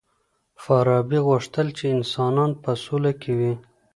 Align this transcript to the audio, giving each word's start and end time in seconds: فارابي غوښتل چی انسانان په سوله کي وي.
فارابي 0.63 1.19
غوښتل 1.27 1.67
چی 1.77 1.85
انسانان 1.97 2.51
په 2.63 2.71
سوله 2.83 3.11
کي 3.21 3.31
وي. 3.39 3.53